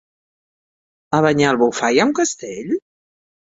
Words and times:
A 1.17 1.19
Banyalbufar 1.27 1.93
hi 1.97 2.01
ha 2.03 2.09
un 2.11 2.17
castell? 2.23 2.75